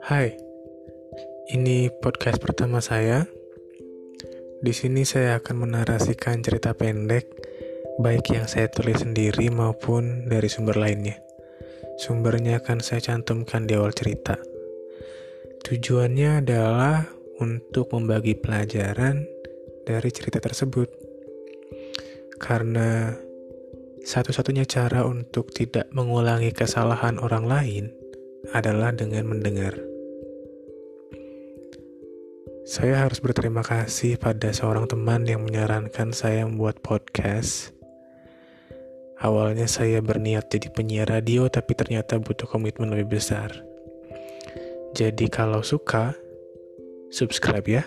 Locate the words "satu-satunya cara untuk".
24.00-25.52